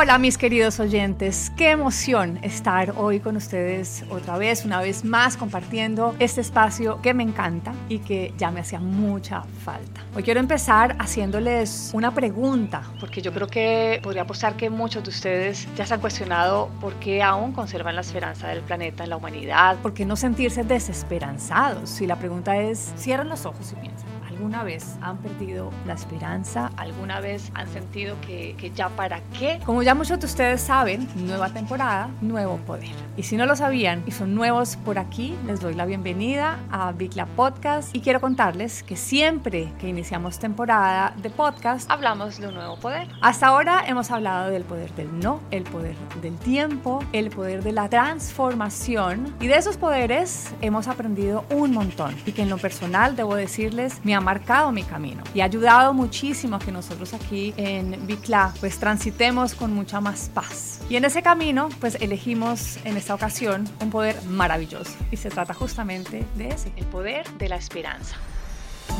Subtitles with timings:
[0.00, 5.36] Hola mis queridos oyentes, qué emoción estar hoy con ustedes otra vez, una vez más
[5.36, 10.02] compartiendo este espacio que me encanta y que ya me hacía mucha falta.
[10.14, 15.10] Hoy quiero empezar haciéndoles una pregunta, porque yo creo que podría apostar que muchos de
[15.10, 19.16] ustedes ya se han cuestionado por qué aún conservan la esperanza del planeta en la
[19.16, 21.90] humanidad, por qué no sentirse desesperanzados.
[21.90, 24.07] Si la pregunta es, cierran los ojos y piensan.
[24.38, 26.70] ¿Alguna vez han perdido la esperanza?
[26.76, 29.58] ¿Alguna vez han sentido que, que, ya para qué?
[29.66, 32.94] Como ya muchos de ustedes saben, nueva temporada, nuevo poder.
[33.16, 36.92] Y si no lo sabían y son nuevos por aquí, les doy la bienvenida a
[36.92, 42.54] Bicla Podcast y quiero contarles que siempre que iniciamos temporada de podcast hablamos de un
[42.54, 43.08] nuevo poder.
[43.20, 47.72] Hasta ahora hemos hablado del poder del no, el poder del tiempo, el poder de
[47.72, 53.16] la transformación y de esos poderes hemos aprendido un montón y que en lo personal
[53.16, 57.54] debo decirles me ha marcado mi camino y ha ayudado muchísimo a que nosotros aquí
[57.56, 60.82] en Bicla pues transitemos con mucha más paz.
[60.90, 65.54] Y en ese camino pues elegimos en esta ocasión un poder maravilloso y se trata
[65.54, 68.16] justamente de ese, el poder de la esperanza.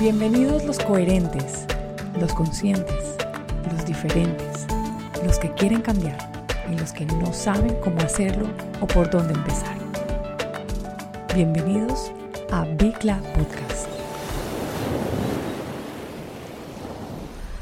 [0.01, 1.67] Bienvenidos los coherentes,
[2.19, 3.05] los conscientes,
[3.71, 4.67] los diferentes,
[5.27, 8.49] los que quieren cambiar y los que no saben cómo hacerlo
[8.81, 9.77] o por dónde empezar.
[11.35, 12.13] Bienvenidos
[12.51, 13.78] a Bicla Podcast.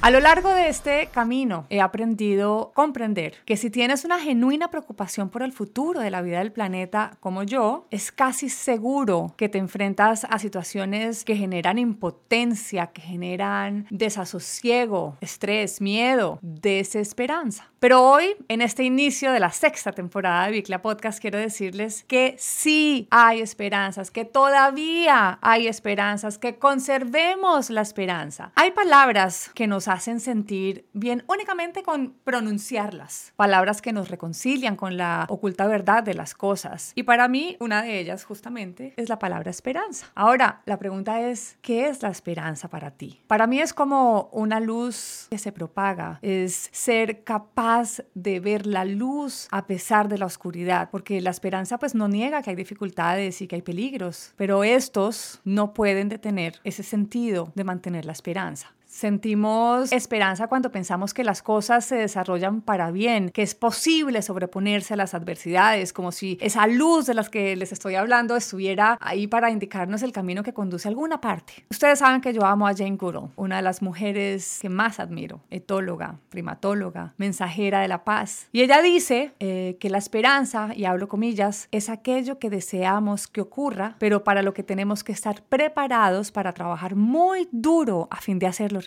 [0.07, 4.71] A lo largo de este camino he aprendido a comprender que si tienes una genuina
[4.71, 9.49] preocupación por el futuro de la vida del planeta como yo, es casi seguro que
[9.49, 17.69] te enfrentas a situaciones que generan impotencia, que generan desasosiego, estrés, miedo, desesperanza.
[17.81, 22.37] Pero hoy, en este inicio de la sexta temporada de Bicla Podcast, quiero decirles que
[22.39, 28.53] sí hay esperanzas, que todavía hay esperanzas, que conservemos la esperanza.
[28.55, 34.97] Hay palabras que nos hacen sentir bien únicamente con pronunciarlas, palabras que nos reconcilian con
[34.97, 36.93] la oculta verdad de las cosas.
[36.94, 40.06] Y para mí, una de ellas justamente es la palabra esperanza.
[40.15, 43.21] Ahora, la pregunta es, ¿qué es la esperanza para ti?
[43.26, 48.84] Para mí es como una luz que se propaga, es ser capaz de ver la
[48.84, 53.41] luz a pesar de la oscuridad, porque la esperanza pues no niega que hay dificultades
[53.42, 58.75] y que hay peligros, pero estos no pueden detener ese sentido de mantener la esperanza.
[58.97, 64.95] Sentimos esperanza cuando pensamos que las cosas se desarrollan para bien, que es posible sobreponerse
[64.95, 69.27] a las adversidades, como si esa luz de las que les estoy hablando estuviera ahí
[69.27, 71.67] para indicarnos el camino que conduce a alguna parte.
[71.71, 75.43] Ustedes saben que yo amo a Jane Goodall, una de las mujeres que más admiro,
[75.51, 78.49] etóloga, primatóloga, mensajera de la paz.
[78.51, 83.43] Y ella dice eh, que la esperanza, y hablo comillas, es aquello que deseamos que
[83.43, 88.39] ocurra, pero para lo que tenemos que estar preparados para trabajar muy duro a fin
[88.39, 88.81] de hacerlo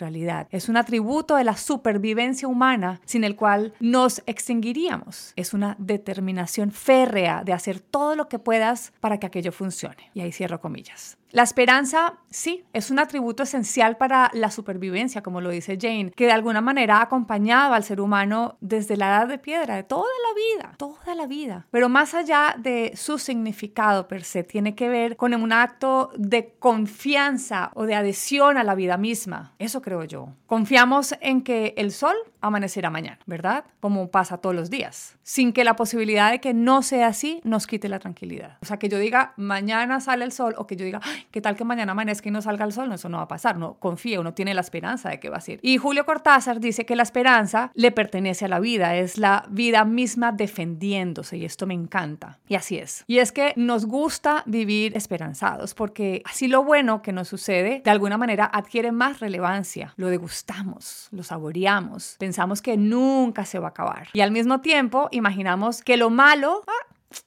[0.50, 5.32] Es un atributo de la supervivencia humana sin el cual nos extinguiríamos.
[5.36, 10.10] Es una determinación férrea de hacer todo lo que puedas para que aquello funcione.
[10.14, 11.19] Y ahí cierro comillas.
[11.32, 16.26] La esperanza, sí, es un atributo esencial para la supervivencia, como lo dice Jane, que
[16.26, 20.74] de alguna manera acompañaba al ser humano desde la edad de piedra, toda la vida,
[20.76, 21.66] toda la vida.
[21.70, 26.54] Pero más allá de su significado per se, tiene que ver con un acto de
[26.58, 29.54] confianza o de adhesión a la vida misma.
[29.58, 30.30] Eso creo yo.
[30.46, 33.64] Confiamos en que el sol amanecerá mañana, ¿verdad?
[33.80, 37.66] Como pasa todos los días, sin que la posibilidad de que no sea así nos
[37.66, 38.58] quite la tranquilidad.
[38.62, 41.00] O sea, que yo diga, mañana sale el sol o que yo diga,
[41.30, 42.88] ¿qué tal que mañana amanezca y no salga el sol?
[42.88, 45.38] No, eso no va a pasar, no confía, uno tiene la esperanza de que va
[45.38, 45.60] a ser.
[45.62, 49.84] Y Julio Cortázar dice que la esperanza le pertenece a la vida, es la vida
[49.84, 52.38] misma defendiéndose y esto me encanta.
[52.48, 53.04] Y así es.
[53.06, 57.90] Y es que nos gusta vivir esperanzados porque así lo bueno que nos sucede de
[57.90, 62.16] alguna manera adquiere más relevancia, lo degustamos, lo saboreamos,
[62.62, 64.08] que nunca se va a acabar.
[64.12, 66.62] Y al mismo tiempo imaginamos que lo malo,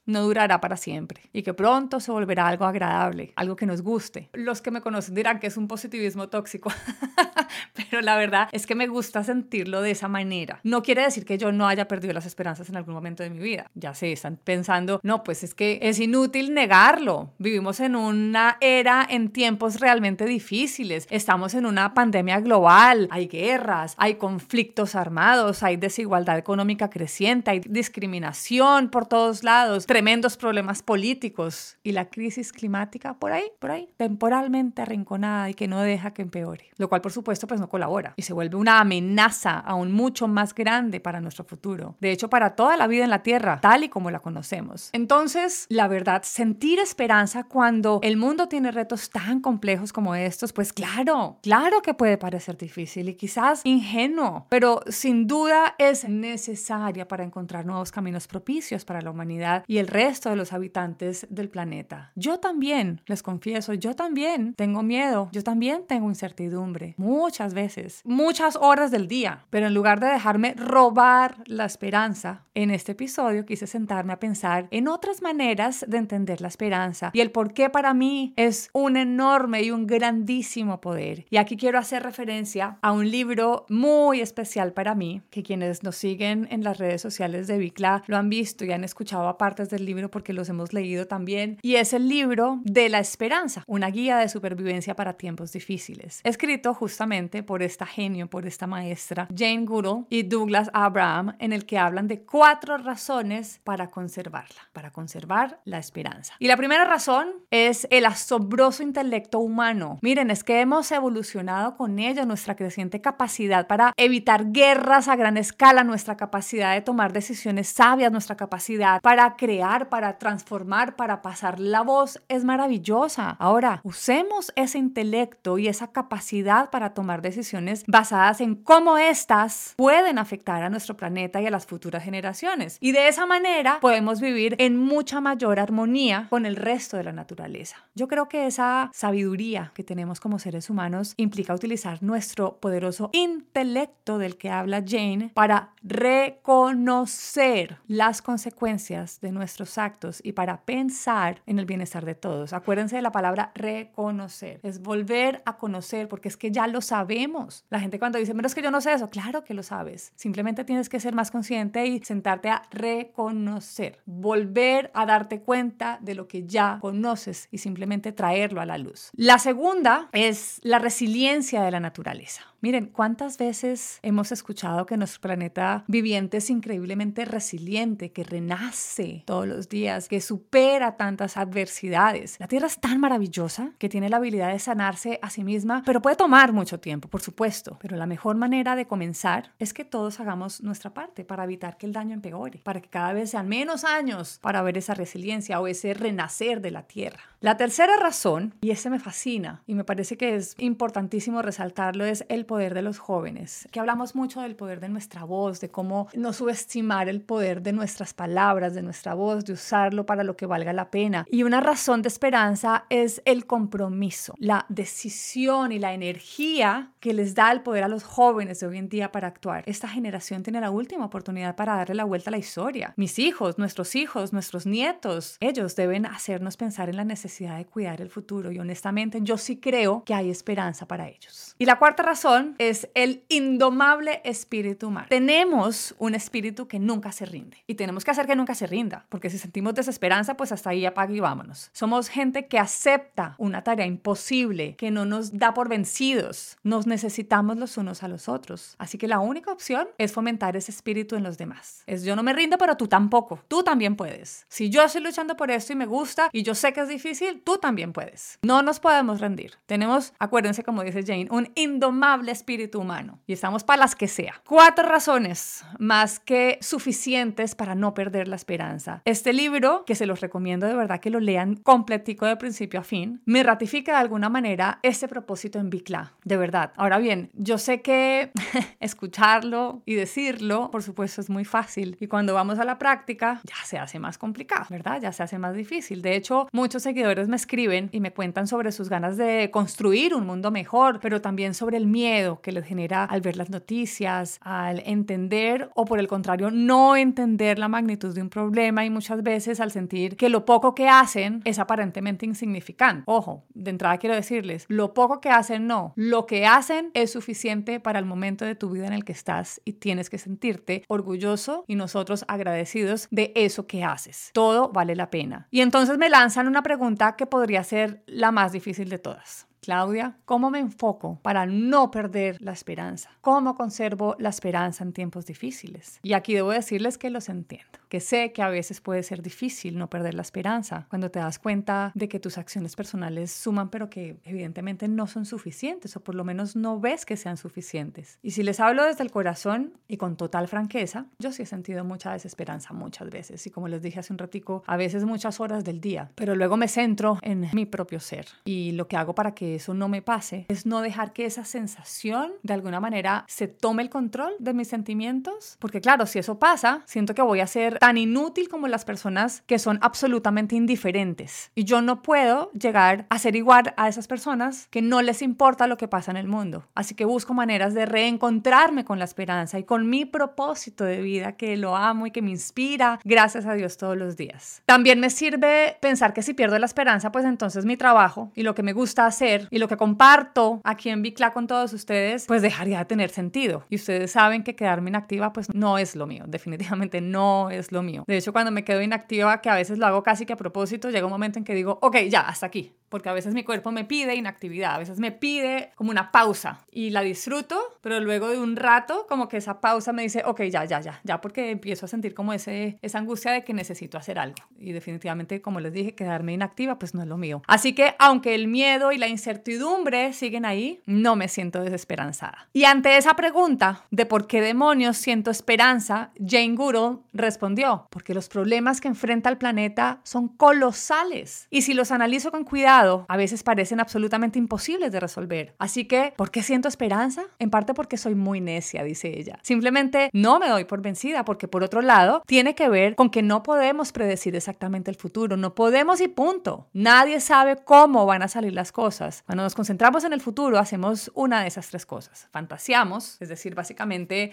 [0.06, 4.30] no durará para siempre y que pronto se volverá algo agradable, algo que nos guste.
[4.34, 6.72] Los que me conocen dirán que es un positivismo tóxico,
[7.74, 10.60] pero la verdad es que me gusta sentirlo de esa manera.
[10.64, 13.40] No quiere decir que yo no haya perdido las esperanzas en algún momento de mi
[13.40, 13.70] vida.
[13.76, 17.32] Ya sé, están pensando, no, pues es que es inútil negarlo.
[17.38, 21.08] Vivimos en una era en tiempos realmente difíciles.
[21.10, 27.60] Estamos en una pandemia global, hay guerras, hay conflictos armados, hay desigualdad económica creciente, hay
[27.60, 33.90] discriminación por todos lados tremendos problemas políticos y la crisis climática por ahí, por ahí,
[33.98, 36.70] temporalmente arrinconada y que no deja que empeore.
[36.78, 40.54] Lo cual, por supuesto, pues no colabora y se vuelve una amenaza aún mucho más
[40.54, 41.96] grande para nuestro futuro.
[42.00, 44.90] De hecho, para toda la vida en la Tierra, tal y como la conocemos.
[44.94, 50.74] Entonces, la verdad, sentir esperanza cuando el mundo tiene retos tan complejos como estos, pues
[50.74, 57.24] claro, claro que puede parecer difícil y quizás ingenuo, pero sin duda es necesaria para
[57.24, 62.12] encontrar nuevos caminos propicios para la humanidad y el resto de los habitantes del planeta.
[62.16, 68.56] Yo también, les confieso, yo también tengo miedo, yo también tengo incertidumbre, muchas veces, muchas
[68.56, 73.68] horas del día, pero en lugar de dejarme robar la esperanza, en este episodio quise
[73.68, 77.94] sentarme a pensar en otras maneras de entender la esperanza y el por qué para
[77.94, 81.26] mí es un enorme y un grandísimo poder.
[81.30, 85.96] Y aquí quiero hacer referencia a un libro muy especial para mí, que quienes nos
[85.96, 89.86] siguen en las redes sociales de Bicla lo han visto y han escuchado a del
[89.86, 94.18] libro porque los hemos leído también, y es el libro de la esperanza, una guía
[94.18, 100.06] de supervivencia para tiempos difíciles, escrito justamente por esta genio, por esta maestra, Jane Goodall
[100.10, 105.78] y Douglas Abraham, en el que hablan de cuatro razones para conservarla, para conservar la
[105.78, 106.34] esperanza.
[106.40, 110.00] Y la primera razón es el asombroso intelecto humano.
[110.02, 115.38] Miren, es que hemos evolucionado con ello nuestra creciente capacidad para evitar guerras a gran
[115.38, 121.60] escala, nuestra capacidad de tomar decisiones sabias, nuestra capacidad para crear, para transformar, para pasar
[121.60, 123.36] la voz es maravillosa.
[123.40, 130.18] Ahora, usemos ese intelecto y esa capacidad para tomar decisiones basadas en cómo éstas pueden
[130.18, 132.78] afectar a nuestro planeta y a las futuras generaciones.
[132.80, 137.12] Y de esa manera podemos vivir en mucha mayor armonía con el resto de la
[137.12, 137.76] naturaleza.
[137.96, 144.20] Yo creo que esa sabiduría que tenemos como seres humanos implica utilizar nuestro poderoso intelecto
[144.20, 151.60] del que habla Jane para reconocer las consecuencias de nuestros actos y para pensar en
[151.60, 152.54] el bienestar de todos.
[152.54, 154.60] Acuérdense de la palabra reconocer.
[154.64, 157.66] Es volver a conocer porque es que ya lo sabemos.
[157.70, 160.12] La gente cuando dice, pero es que yo no sé eso, claro que lo sabes.
[160.16, 166.16] Simplemente tienes que ser más consciente y sentarte a reconocer, volver a darte cuenta de
[166.16, 169.10] lo que ya conoces y simplemente traerlo a la luz.
[169.14, 172.53] La segunda es la resiliencia de la naturaleza.
[172.64, 179.46] Miren, ¿cuántas veces hemos escuchado que nuestro planeta viviente es increíblemente resiliente, que renace todos
[179.46, 182.40] los días, que supera tantas adversidades?
[182.40, 186.02] La Tierra es tan maravillosa que tiene la habilidad de sanarse a sí misma, pero
[186.02, 187.78] puede tomar mucho tiempo, por supuesto.
[187.82, 191.86] Pero la mejor manera de comenzar es que todos hagamos nuestra parte para evitar que
[191.86, 195.68] el daño empeore, para que cada vez sean menos años para ver esa resiliencia o
[195.68, 197.33] ese renacer de la Tierra.
[197.44, 202.24] La tercera razón, y ese me fascina y me parece que es importantísimo resaltarlo, es
[202.30, 206.08] el poder de los jóvenes, que hablamos mucho del poder de nuestra voz, de cómo
[206.14, 210.46] no subestimar el poder de nuestras palabras, de nuestra voz, de usarlo para lo que
[210.46, 211.26] valga la pena.
[211.30, 217.36] Y una razón de esperanza es el compromiso, la decisión y la energía que les
[217.36, 219.66] da el poder a los jóvenes de hoy en día para actuar.
[219.68, 222.94] Esta generación tiene la última oportunidad para darle la vuelta a la historia.
[222.96, 227.04] Mis hijos, nuestros hijos, nuestros nietos, ellos deben hacernos pensar en la
[227.34, 231.53] necesidad de cuidar el futuro y honestamente yo sí creo que hay esperanza para ellos.
[231.64, 235.08] Y la cuarta razón es el indomable espíritu humano.
[235.10, 239.06] Tenemos un espíritu que nunca se rinde y tenemos que hacer que nunca se rinda,
[239.08, 241.70] porque si sentimos desesperanza, pues hasta ahí apaga y vámonos.
[241.72, 246.58] Somos gente que acepta una tarea imposible, que no nos da por vencidos.
[246.64, 248.76] Nos necesitamos los unos a los otros.
[248.78, 251.84] Así que la única opción es fomentar ese espíritu en los demás.
[251.88, 253.40] Es yo no me rindo, pero tú tampoco.
[253.48, 254.46] Tú también puedes.
[254.50, 257.42] Si yo estoy luchando por esto y me gusta y yo sé que es difícil,
[257.42, 258.38] tú también puedes.
[258.42, 259.54] No nos podemos rendir.
[259.66, 264.42] Tenemos, acuérdense como dice Jane, un indomable espíritu humano y estamos para las que sea.
[264.48, 269.02] Cuatro razones más que suficientes para no perder la esperanza.
[269.06, 272.84] Este libro, que se los recomiendo de verdad que lo lean completico de principio a
[272.84, 276.74] fin, me ratifica de alguna manera ese propósito en Bicla, de verdad.
[276.78, 278.32] Ahora bien, yo sé que
[278.80, 283.66] escucharlo y decirlo, por supuesto, es muy fácil y cuando vamos a la práctica ya
[283.66, 285.00] se hace más complicado, ¿verdad?
[285.02, 286.02] Ya se hace más difícil.
[286.02, 290.26] De hecho, muchos seguidores me escriben y me cuentan sobre sus ganas de construir un
[290.26, 294.84] mundo mejor, pero también sobre el miedo que les genera al ver las noticias, al
[294.86, 299.60] entender o por el contrario no entender la magnitud de un problema y muchas veces
[299.60, 303.04] al sentir que lo poco que hacen es aparentemente insignificante.
[303.08, 307.80] Ojo, de entrada quiero decirles, lo poco que hacen no, lo que hacen es suficiente
[307.80, 311.66] para el momento de tu vida en el que estás y tienes que sentirte orgulloso
[311.68, 314.30] y nosotros agradecidos de eso que haces.
[314.34, 315.48] Todo vale la pena.
[315.52, 319.48] Y entonces me lanzan una pregunta que podría ser la más difícil de todas.
[319.64, 323.12] Claudia, ¿cómo me enfoco para no perder la esperanza?
[323.22, 326.02] ¿Cómo conservo la esperanza en tiempos difíciles?
[326.04, 329.78] Y aquí debo decirles que los entiendo porque sé que a veces puede ser difícil
[329.78, 330.88] no perder la esperanza.
[330.90, 335.28] Cuando te das cuenta de que tus acciones personales suman, pero que evidentemente no son
[335.28, 338.18] suficientes o por lo menos no ves que sean suficientes.
[338.24, 341.84] Y si les hablo desde el corazón y con total franqueza, yo sí he sentido
[341.84, 343.46] mucha desesperanza muchas veces.
[343.46, 346.58] Y como les dije hace un ratico, a veces muchas horas del día, pero luego
[346.58, 348.26] me centro en mi propio ser.
[348.44, 351.46] Y lo que hago para que eso no me pase es no dejar que esa
[351.46, 356.40] sensación de alguna manera se tome el control de mis sentimientos, porque claro, si eso
[356.40, 361.52] pasa, siento que voy a ser tan inútil como las personas que son absolutamente indiferentes
[361.54, 365.68] y yo no puedo llegar a ser igual a esas personas que no les importa
[365.68, 366.66] lo que pasa en el mundo.
[366.76, 371.34] Así que busco maneras de reencontrarme con la esperanza y con mi propósito de vida
[371.34, 374.62] que lo amo y que me inspira, gracias a Dios todos los días.
[374.66, 378.56] También me sirve pensar que si pierdo la esperanza, pues entonces mi trabajo y lo
[378.56, 382.42] que me gusta hacer y lo que comparto aquí en Bicla con todos ustedes, pues
[382.42, 383.66] dejaría de tener sentido.
[383.70, 387.84] Y ustedes saben que quedarme inactiva, pues no es lo mío, definitivamente no es lo
[387.84, 388.04] mío.
[388.08, 390.90] De hecho, cuando me quedo inactiva, que a veces lo hago casi que a propósito,
[390.90, 393.72] llega un momento en que digo, ok, ya, hasta aquí, porque a veces mi cuerpo
[393.72, 398.30] me pide inactividad, a veces me pide como una pausa y la disfruto, pero luego
[398.30, 401.52] de un rato como que esa pausa me dice, ok, ya, ya, ya, ya, porque
[401.52, 404.38] empiezo a sentir como ese, esa angustia de que necesito hacer algo.
[404.58, 407.44] Y definitivamente, como les dije, quedarme inactiva pues no es lo mío.
[407.46, 412.48] Así que aunque el miedo y la incertidumbre siguen ahí, no me siento desesperanzada.
[412.54, 418.30] Y ante esa pregunta de por qué demonios siento esperanza, Jane Goodall respondió, porque los
[418.30, 423.44] problemas que enfrenta el planeta son colosales y si los analizo con cuidado, a veces
[423.44, 425.54] parecen absolutamente imposibles de resolver.
[425.60, 427.24] Así que, ¿por qué siento esperanza?
[427.40, 429.40] En parte porque soy muy necia, dice ella.
[429.42, 433.22] Simplemente no me doy por vencida porque por otro lado, tiene que ver con que
[433.22, 436.68] no podemos predecir exactamente el futuro, no podemos y punto.
[436.74, 439.24] Nadie sabe cómo van a salir las cosas.
[439.26, 442.28] Cuando nos concentramos en el futuro, hacemos una de esas tres cosas.
[442.32, 444.32] Fantaseamos, es decir, básicamente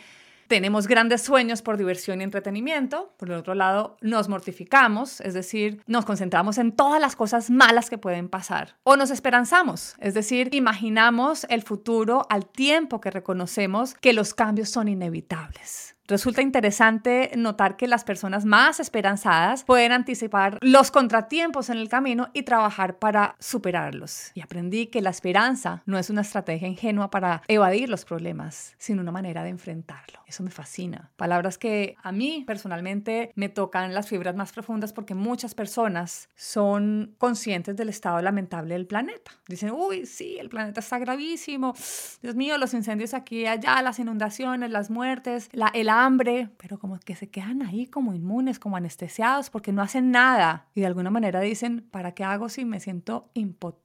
[0.50, 3.14] tenemos grandes sueños por diversión y entretenimiento.
[3.18, 7.88] Por el otro lado, nos mortificamos, es decir, nos concentramos en todas las cosas malas
[7.88, 8.76] que pueden pasar.
[8.82, 14.70] O nos esperanzamos, es decir, imaginamos el futuro al tiempo que reconocemos que los cambios
[14.70, 15.94] son inevitables.
[16.10, 22.30] Resulta interesante notar que las personas más esperanzadas pueden anticipar los contratiempos en el camino
[22.32, 24.32] y trabajar para superarlos.
[24.34, 29.02] Y aprendí que la esperanza no es una estrategia ingenua para evadir los problemas, sino
[29.02, 30.18] una manera de enfrentarlo.
[30.26, 31.12] Eso me fascina.
[31.16, 37.14] Palabras que a mí personalmente me tocan las fibras más profundas porque muchas personas son
[37.18, 39.30] conscientes del estado lamentable del planeta.
[39.46, 41.72] Dicen, uy, sí, el planeta está gravísimo.
[42.20, 46.78] Dios mío, los incendios aquí y allá, las inundaciones, las muertes, la, el hambre, pero
[46.78, 50.68] como que se quedan ahí como inmunes, como anestesiados, porque no hacen nada.
[50.74, 53.79] Y de alguna manera dicen, ¿para qué hago si me siento impotente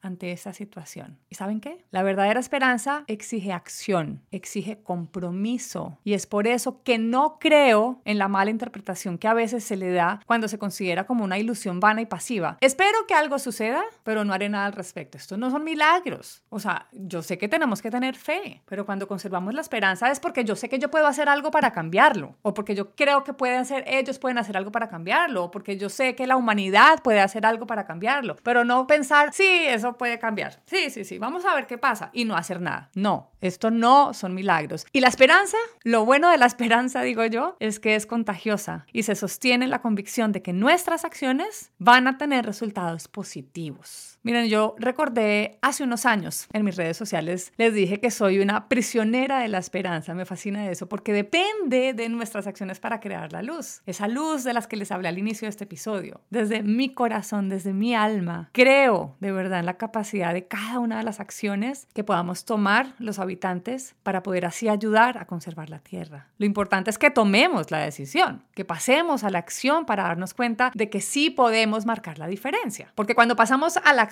[0.00, 1.18] ante esa situación?
[1.28, 1.84] ¿Y saben qué?
[1.90, 5.98] La verdadera esperanza exige acción, exige compromiso.
[6.04, 9.76] Y es por eso que no creo en la mala interpretación que a veces se
[9.76, 12.56] le da cuando se considera como una ilusión vana y pasiva.
[12.60, 15.18] Espero que algo suceda, pero no haré nada al respecto.
[15.18, 16.42] Estos no son milagros.
[16.48, 20.20] O sea, yo sé que tenemos que tener fe, pero cuando conservamos la esperanza es
[20.20, 23.32] porque yo sé que yo puedo hacer algo para cambiarlo, o porque yo creo que
[23.32, 27.02] pueden hacer, ellos pueden hacer algo para cambiarlo, o porque yo sé que la humanidad
[27.02, 31.18] puede hacer algo para cambiarlo, pero no pensar, sí, eso puede cambiar, sí, sí, sí,
[31.18, 32.90] vamos a ver qué pasa y no hacer nada.
[32.94, 34.86] No, esto no son milagros.
[34.92, 39.02] Y la esperanza, lo bueno de la esperanza, digo yo, es que es contagiosa y
[39.04, 44.15] se sostiene la convicción de que nuestras acciones van a tener resultados positivos.
[44.26, 48.68] Miren, yo recordé hace unos años en mis redes sociales, les dije que soy una
[48.68, 50.14] prisionera de la esperanza.
[50.14, 53.82] Me fascina eso porque depende de nuestras acciones para crear la luz.
[53.86, 56.22] Esa luz de las que les hablé al inicio de este episodio.
[56.28, 60.98] Desde mi corazón, desde mi alma, creo de verdad en la capacidad de cada una
[60.98, 65.78] de las acciones que podamos tomar los habitantes para poder así ayudar a conservar la
[65.78, 66.30] tierra.
[66.38, 70.72] Lo importante es que tomemos la decisión, que pasemos a la acción para darnos cuenta
[70.74, 72.90] de que sí podemos marcar la diferencia.
[72.96, 74.02] Porque cuando pasamos a la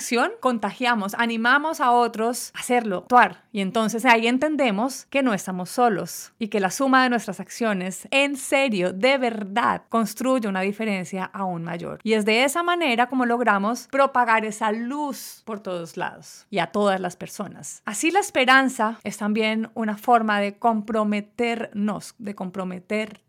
[0.41, 3.45] contagiamos, animamos a otros a hacerlo, actuar.
[3.53, 8.09] Y entonces ahí entendemos que no estamos solos y que la suma de nuestras acciones
[8.11, 12.01] en serio, de verdad, construye una diferencia aún mayor.
[12.03, 16.69] Y es de esa manera como logramos propagar esa luz por todos lados y a
[16.69, 17.83] todas las personas.
[17.85, 23.23] Así la esperanza es también una forma de comprometernos, de comprometer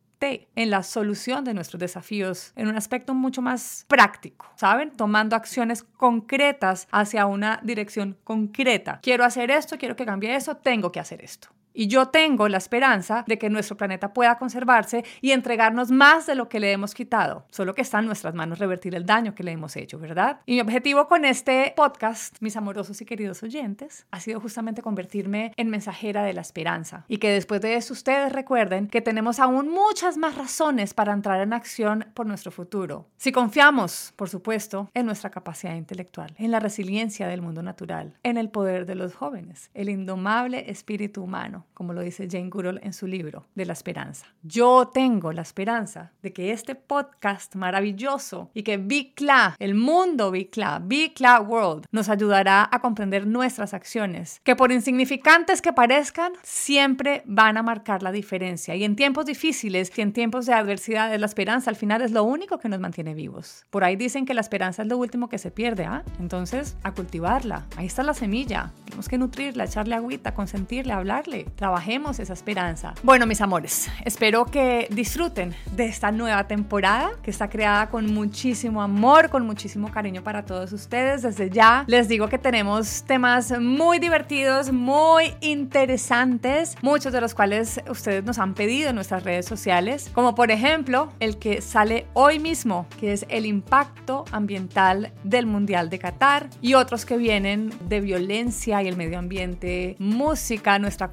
[0.55, 4.91] en la solución de nuestros desafíos en un aspecto mucho más práctico, ¿saben?
[4.91, 8.99] Tomando acciones concretas hacia una dirección concreta.
[9.01, 11.49] Quiero hacer esto, quiero que cambie eso, tengo que hacer esto.
[11.77, 16.35] Y yo tengo la esperanza de que nuestro planeta pueda conservarse y entregarnos más de
[16.35, 17.45] lo que le hemos quitado.
[17.51, 20.39] Solo que está en nuestras manos revertir el daño que le hemos hecho, ¿verdad?
[20.45, 25.51] Y mi objetivo con este podcast, mis amorosos y queridos oyentes, ha sido justamente convertirme
[25.57, 27.03] en mensajera de la esperanza.
[27.09, 31.41] Y que después de eso ustedes recuerden que tenemos aún muchas más razones para entrar
[31.41, 33.09] en acción por nuestro futuro.
[33.17, 38.37] Si confiamos, por supuesto, en nuestra capacidad intelectual, en la resiliencia del mundo natural, en
[38.37, 42.93] el poder de los jóvenes, el indomable espíritu humano, como lo dice Jane Goodall en
[42.93, 44.25] su libro de la esperanza.
[44.43, 50.79] Yo tengo la esperanza de que este podcast maravilloso y que Bicla, el mundo Bicla,
[50.83, 57.57] Bicla World, nos ayudará a comprender nuestras acciones, que por insignificantes que parezcan, siempre van
[57.57, 58.75] a marcar la diferencia.
[58.75, 62.23] Y en tiempos difíciles y en tiempos de adversidad, la esperanza al final es lo
[62.23, 63.65] único que nos mantiene vivos.
[63.69, 66.03] Por ahí dicen que la esperanza es lo último que se pierde, ¿ah?
[66.19, 67.65] Entonces, a cultivarla.
[67.77, 68.71] Ahí está la semilla.
[68.85, 71.45] Tenemos que nutrirla, echarle agüita, consentirle, hablarle.
[71.55, 72.93] Trabajemos esa esperanza.
[73.01, 78.81] Bueno, mis amores, espero que disfruten de esta nueva temporada que está creada con muchísimo
[78.81, 81.21] amor, con muchísimo cariño para todos ustedes.
[81.21, 87.79] Desde ya les digo que tenemos temas muy divertidos, muy interesantes, muchos de los cuales
[87.89, 92.37] ustedes nos han pedido en nuestras redes sociales, como por ejemplo el que sale hoy
[92.39, 98.01] mismo, que es el impacto ambiental del Mundial de Qatar, y otros que vienen de
[98.01, 101.11] violencia y el medio ambiente, música, nuestra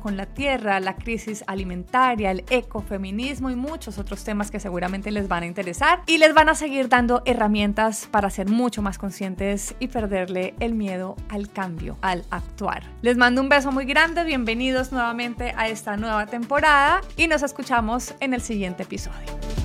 [0.00, 5.26] con la tierra, la crisis alimentaria, el ecofeminismo y muchos otros temas que seguramente les
[5.26, 9.74] van a interesar y les van a seguir dando herramientas para ser mucho más conscientes
[9.80, 12.84] y perderle el miedo al cambio, al actuar.
[13.02, 18.14] Les mando un beso muy grande, bienvenidos nuevamente a esta nueva temporada y nos escuchamos
[18.20, 19.55] en el siguiente episodio.